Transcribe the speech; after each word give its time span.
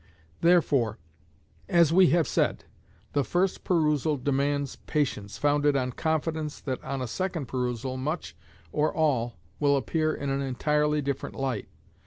Therefore, 0.41 0.97
as 1.69 1.93
we 1.93 2.07
have 2.07 2.27
said, 2.27 2.65
the 3.13 3.23
first 3.23 3.63
perusal 3.63 4.17
demands 4.17 4.75
patience, 4.87 5.37
founded 5.37 5.75
on 5.77 5.91
confidence 5.91 6.59
that 6.59 6.83
on 6.83 7.03
a 7.03 7.07
second 7.07 7.47
perusal 7.47 7.97
much, 7.97 8.35
or 8.71 8.91
all, 8.91 9.37
will 9.59 9.77
appear 9.77 10.11
in 10.11 10.31
an 10.31 10.41
entirely 10.41 11.03
different 11.03 11.35
light. 11.35 11.67